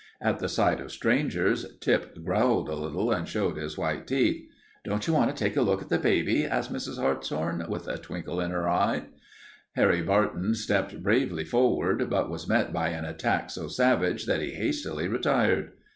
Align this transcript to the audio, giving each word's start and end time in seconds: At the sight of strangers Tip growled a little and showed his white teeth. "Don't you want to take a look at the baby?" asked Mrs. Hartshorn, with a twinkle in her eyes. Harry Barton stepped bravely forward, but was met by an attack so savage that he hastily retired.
At 0.19 0.39
the 0.39 0.49
sight 0.49 0.81
of 0.81 0.91
strangers 0.91 1.63
Tip 1.79 2.23
growled 2.25 2.67
a 2.69 2.73
little 2.73 3.11
and 3.11 3.27
showed 3.29 3.57
his 3.57 3.77
white 3.77 4.07
teeth. 4.07 4.49
"Don't 4.83 5.05
you 5.05 5.13
want 5.13 5.29
to 5.29 5.35
take 5.43 5.55
a 5.55 5.61
look 5.61 5.83
at 5.83 5.89
the 5.89 5.99
baby?" 5.99 6.43
asked 6.43 6.73
Mrs. 6.73 6.97
Hartshorn, 6.97 7.63
with 7.69 7.87
a 7.87 7.99
twinkle 7.99 8.41
in 8.41 8.49
her 8.49 8.67
eyes. 8.67 9.03
Harry 9.75 10.01
Barton 10.01 10.55
stepped 10.55 11.03
bravely 11.03 11.45
forward, 11.45 12.09
but 12.09 12.31
was 12.31 12.47
met 12.49 12.73
by 12.73 12.89
an 12.89 13.05
attack 13.05 13.51
so 13.51 13.67
savage 13.67 14.25
that 14.25 14.41
he 14.41 14.49
hastily 14.53 15.07
retired. 15.07 15.73